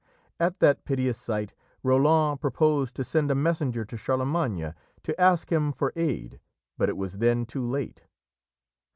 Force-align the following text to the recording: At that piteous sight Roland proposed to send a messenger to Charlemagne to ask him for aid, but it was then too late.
At 0.39 0.57
that 0.61 0.83
piteous 0.83 1.19
sight 1.19 1.53
Roland 1.83 2.41
proposed 2.41 2.95
to 2.95 3.03
send 3.03 3.29
a 3.29 3.35
messenger 3.35 3.85
to 3.85 3.97
Charlemagne 3.97 4.73
to 5.03 5.21
ask 5.21 5.51
him 5.51 5.71
for 5.71 5.93
aid, 5.95 6.39
but 6.75 6.89
it 6.89 6.97
was 6.97 7.19
then 7.19 7.45
too 7.45 7.63
late. 7.63 8.01